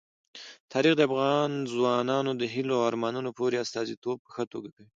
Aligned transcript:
تاریخ 0.71 0.93
د 0.97 1.01
افغان 1.09 1.51
ځوانانو 1.73 2.31
د 2.35 2.43
هیلو 2.53 2.73
او 2.77 2.85
ارمانونو 2.89 3.29
پوره 3.37 3.57
استازیتوب 3.65 4.17
په 4.23 4.29
ښه 4.35 4.43
توګه 4.53 4.69
کوي. 4.75 4.89